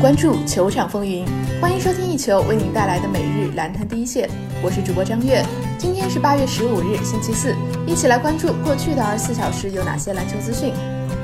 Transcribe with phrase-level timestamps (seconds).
[0.00, 1.26] 关注球场风云，
[1.60, 4.30] 欢迎收听一球为您带来的每日篮坛第一线，
[4.62, 5.44] 我是主播张悦。
[5.76, 7.52] 今天是八月十五日，星期四，
[7.84, 10.72] 一起来关注过去的二十四小时有哪些篮球资讯。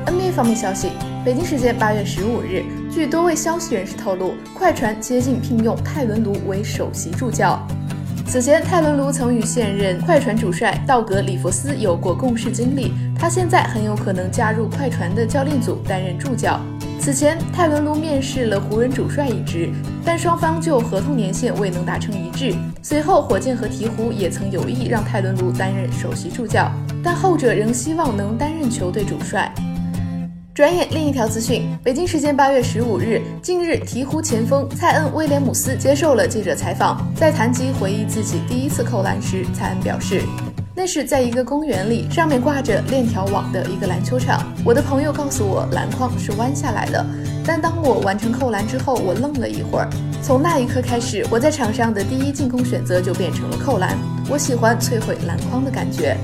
[0.06, 0.90] NBA 方面消息，
[1.24, 7.64] 北京时间八月十五日，据多位消息人士透露，快船接近聘用泰伦卢为首席助教。
[8.26, 16.58] 此前，泰伦卢曾与现任快船主帅道格·里弗斯有过共事经历，他现在很有可能加入快船的教练组担任助教。
[16.98, 19.70] 此前，泰伦卢面试了湖人主帅一职，
[20.04, 22.54] 但双方就合同年限未能达成一致。
[22.82, 26.72] 随后，火箭和鹈鹕也曾有意让泰伦卢担任首席助教，
[27.04, 29.54] 但后者仍希望能担任球队主帅。
[30.54, 40.22] 转眼，另一条资讯：北京时间八月十五日，近日鹈鹕前锋蔡恩·威廉姆斯接受了记者采访，在谈及回忆自己第一次扣篮时，蔡恩表示。
[40.72, 44.46] 那是在一个公园里，上面挂着链条网的一个篮球场。
[44.64, 47.04] 我的朋友告诉我，篮筐是弯下来的。
[47.44, 49.90] 但当我完成扣篮之后，我愣了一会儿。
[50.22, 53.98] 从那一刻开始，我在场上的第一进攻选择就变成了扣篮。
[54.30, 56.16] 我喜欢摧毁篮筐的感觉。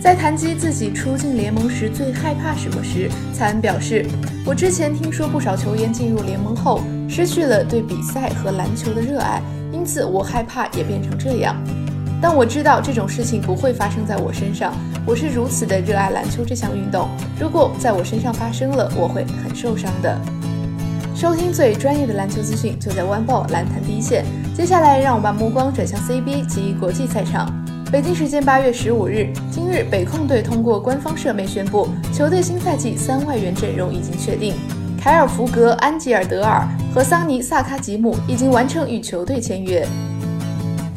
[0.00, 4.06] 在谈及自己初进联盟时最害怕什么时，蔡恩表示
[4.46, 11.56] ：“我之前听说不少球员进入联盟后失去了对比赛和篮球的热爱，因此我害怕也变成这样。”
[12.22, 14.72] 但我知道这种事情不会发生在我身上。
[15.04, 20.16] 我是如此的热爱篮球这项运动，如果在我身上发生了，我会很受伤的。
[21.14, 24.24] 收听最专业的篮球资讯，就在湾报篮坛第一线。
[24.56, 27.52] 接下来，让我把目光转向 CBA 及国际赛场。
[27.90, 34.54] 北京时间八月十五日，今日北控队通过官方社媒宣布，球队新赛季三外援阵容已经确定，
[35.00, 39.88] 凯尔福格、安吉尔德尔和桑尼萨卡吉姆已经完成与球队签约。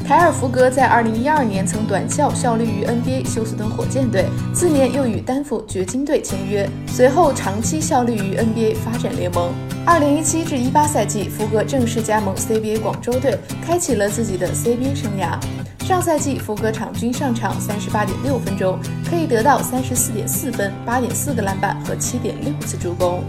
[0.06, 9.54] 凯尔福格在2012年曾短效效力于 NBA 休斯顿火箭队，次年又与丹佛掘金队签约，随后长期效力于 NBA 发展联盟。
[9.86, 15.40] 2017至18赛季，福格正式加盟 CBA 广州队，开启了自己的 CBA 生涯。
[15.84, 23.24] 上赛季，福格场均上场38.6分钟，可以得到34.4分、8.4个篮板和7.6次助攻。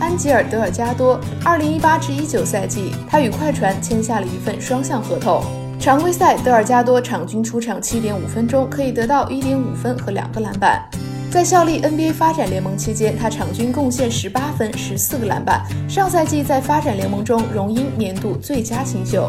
[0.00, 5.42] 安吉尔德尔加多，2018至19赛季，他与快船签下了一份双向合同。
[5.78, 10.82] 常规赛，德尔加多场均出场七点五分钟，可以得到一点五分和两个篮板。
[11.30, 15.64] 在效力 NBA 发展联盟期间，他场均贡献十八分、十四个篮板。
[15.88, 19.28] 上赛季在发展联盟中荣膺年度最佳新秀。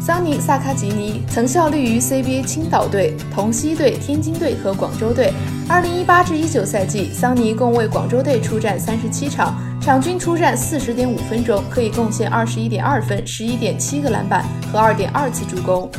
[0.00, 5.32] 桑尼萨卡吉尼曾效力于 CBA 青岛队、同曦队、天津队和广州队。
[5.68, 15.90] 二零一八至一九赛季，桑尼共为广州队出战三十七场，场均出战四十点五分钟，可以贡献二十一点二分、十一点七个篮板和二点二次助攻。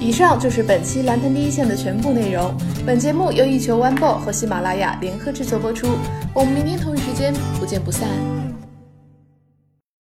[0.00, 2.54] 以上就是本期篮坛第一线的全部内容。
[2.86, 5.88] 本节目由一球 One Ball 和喜马拉雅联合制作播出。
[6.32, 8.08] 我们明天同一时间不见不散。